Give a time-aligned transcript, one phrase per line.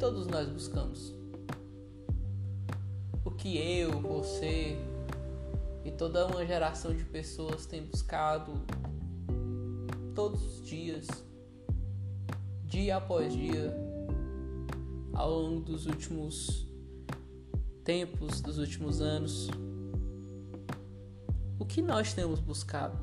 [0.00, 1.14] todos nós buscamos?
[3.22, 4.78] O que eu, você
[5.84, 8.54] e toda uma geração de pessoas tem buscado
[10.14, 11.06] todos os dias,
[12.64, 13.76] dia após dia,
[15.12, 16.66] ao longo dos últimos
[17.84, 19.50] tempos, dos últimos anos.
[21.58, 22.98] O que nós temos buscado?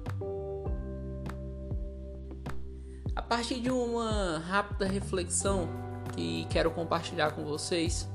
[3.15, 5.86] A partir de uma rápida reflexão
[6.17, 8.09] que quero compartilhar com vocês,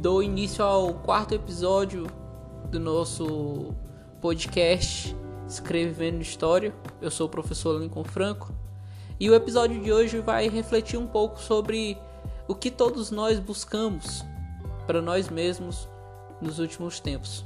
[0.00, 2.06] dou início ao quarto episódio
[2.70, 3.74] do nosso
[4.18, 5.14] podcast
[5.46, 6.74] Escrevendo História.
[7.02, 8.50] Eu sou o professor Lincoln Franco
[9.20, 11.98] e o episódio de hoje vai refletir um pouco sobre
[12.48, 14.24] o que todos nós buscamos
[14.86, 15.86] para nós mesmos
[16.40, 17.44] nos últimos tempos.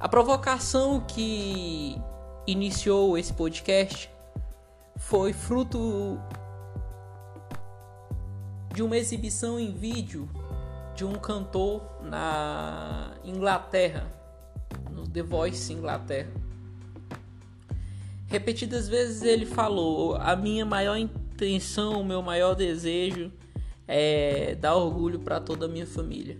[0.00, 1.96] A provocação que
[2.44, 4.10] iniciou esse podcast
[4.96, 6.18] foi fruto
[8.74, 10.28] de uma exibição em vídeo
[10.94, 14.12] de um cantor na Inglaterra,
[14.90, 16.30] no The Voice Inglaterra.
[18.26, 23.30] Repetidas vezes ele falou: "A minha maior intenção, o meu maior desejo
[23.86, 26.38] é dar orgulho para toda a minha família".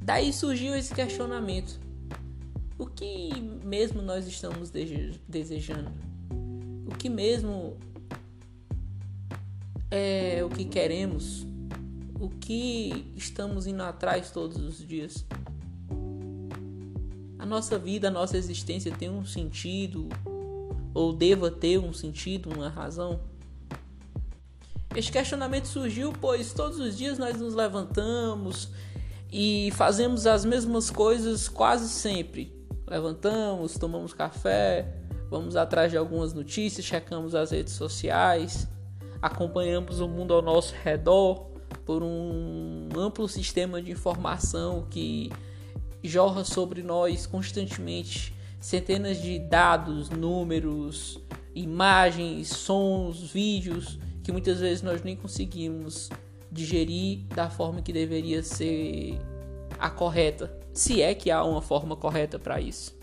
[0.00, 1.80] Daí surgiu esse questionamento:
[2.78, 3.30] o que
[3.64, 5.92] mesmo nós estamos desejando?
[6.86, 7.76] O que mesmo
[9.94, 11.46] é o que queremos?
[12.18, 15.26] O que estamos indo atrás todos os dias?
[17.38, 20.08] A nossa vida, a nossa existência tem um sentido
[20.94, 23.20] ou deva ter um sentido, uma razão?
[24.96, 28.70] Este questionamento surgiu pois todos os dias nós nos levantamos
[29.30, 32.50] e fazemos as mesmas coisas quase sempre.
[32.86, 38.66] Levantamos, tomamos café, vamos atrás de algumas notícias, checamos as redes sociais,
[39.22, 41.46] acompanhamos o mundo ao nosso redor
[41.86, 45.30] por um amplo sistema de informação que
[46.02, 51.20] jorra sobre nós constantemente centenas de dados, números,
[51.54, 56.10] imagens, sons, vídeos que muitas vezes nós nem conseguimos
[56.50, 59.18] digerir da forma que deveria ser
[59.78, 62.96] a correta, se é que há uma forma correta para isso.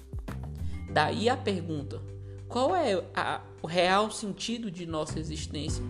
[0.92, 2.02] Daí a pergunta:
[2.48, 5.84] qual é a, o real sentido de nossa existência?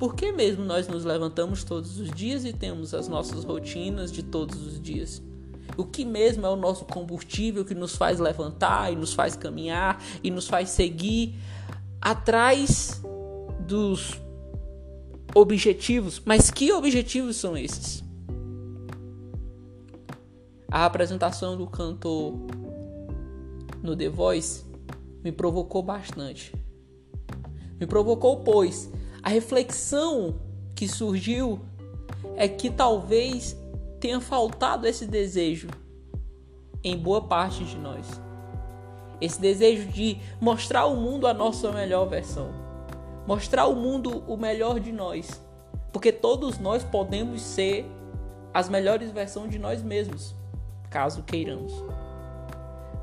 [0.00, 4.22] Por que mesmo nós nos levantamos todos os dias e temos as nossas rotinas de
[4.22, 5.22] todos os dias?
[5.76, 10.02] O que mesmo é o nosso combustível que nos faz levantar e nos faz caminhar
[10.24, 11.34] e nos faz seguir
[12.00, 13.02] atrás
[13.68, 14.18] dos
[15.34, 18.02] objetivos, mas que objetivos são esses?
[20.70, 22.38] A apresentação do cantor
[23.82, 24.64] no The Voice
[25.22, 26.54] me provocou bastante.
[27.78, 28.90] Me provocou, pois
[29.22, 30.40] a reflexão
[30.74, 31.60] que surgiu
[32.36, 33.56] é que talvez
[33.98, 35.68] tenha faltado esse desejo
[36.82, 38.06] em boa parte de nós.
[39.20, 42.70] Esse desejo de mostrar ao mundo a nossa melhor versão
[43.30, 45.40] mostrar ao mundo o melhor de nós,
[45.92, 47.86] porque todos nós podemos ser
[48.52, 50.34] as melhores versões de nós mesmos,
[50.90, 51.72] caso queiramos.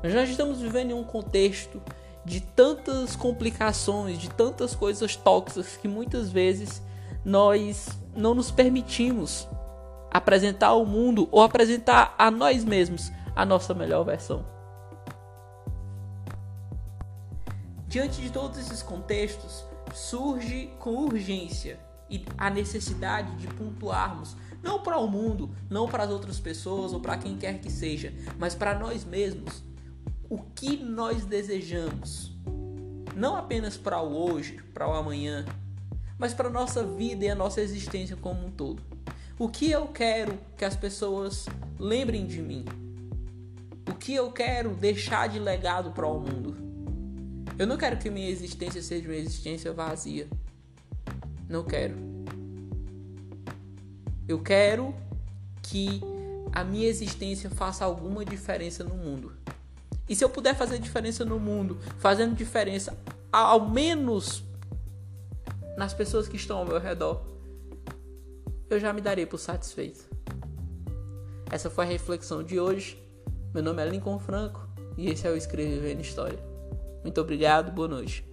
[0.02, 1.80] Mas nós estamos vivendo em um contexto
[2.28, 6.82] de tantas complicações, de tantas coisas tóxicas que muitas vezes
[7.24, 9.48] nós não nos permitimos
[10.10, 14.44] apresentar ao mundo ou apresentar a nós mesmos a nossa melhor versão.
[17.86, 21.80] Diante de todos esses contextos, surge com urgência
[22.10, 27.00] e a necessidade de pontuarmos não para o mundo, não para as outras pessoas ou
[27.00, 29.62] para quem quer que seja, mas para nós mesmos,
[30.28, 32.32] o que nós desejamos.
[33.16, 35.44] Não apenas para o hoje, para o amanhã,
[36.18, 38.82] mas para a nossa vida e a nossa existência como um todo.
[39.38, 41.46] O que eu quero que as pessoas
[41.78, 42.64] lembrem de mim?
[43.88, 46.56] O que eu quero deixar de legado para o mundo?
[47.58, 50.28] Eu não quero que minha existência seja uma existência vazia.
[51.48, 51.96] Não quero.
[54.28, 54.94] Eu quero
[55.62, 56.00] que
[56.52, 59.32] a minha existência faça alguma diferença no mundo.
[60.08, 62.96] E se eu puder fazer diferença no mundo, fazendo diferença
[63.30, 64.42] ao menos
[65.76, 67.22] nas pessoas que estão ao meu redor,
[68.70, 70.08] eu já me darei por satisfeito.
[71.50, 73.02] Essa foi a reflexão de hoje.
[73.54, 76.38] Meu nome é Lincoln Franco e esse é o Escrevendo História.
[77.02, 78.24] Muito obrigado, boa noite.